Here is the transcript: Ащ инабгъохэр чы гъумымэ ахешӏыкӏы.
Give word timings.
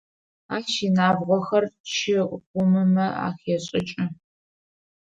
Ащ 0.55 0.69
инабгъохэр 0.85 1.65
чы 1.93 2.17
гъумымэ 2.49 3.07
ахешӏыкӏы. 3.27 4.05